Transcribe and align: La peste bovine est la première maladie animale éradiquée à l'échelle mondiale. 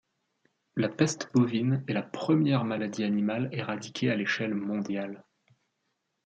La 0.75 0.89
peste 0.89 1.29
bovine 1.31 1.83
est 1.87 1.93
la 1.93 2.01
première 2.01 2.63
maladie 2.65 3.03
animale 3.03 3.49
éradiquée 3.51 4.09
à 4.09 4.15
l'échelle 4.15 4.55
mondiale. 4.55 5.23